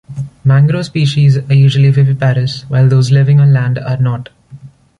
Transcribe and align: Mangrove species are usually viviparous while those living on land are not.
Mangrove 0.43 0.85
species 0.87 1.37
are 1.37 1.53
usually 1.53 1.91
viviparous 1.91 2.63
while 2.69 2.87
those 2.89 3.11
living 3.11 3.39
on 3.39 3.53
land 3.53 3.77
are 3.77 3.97
not. 3.97 4.29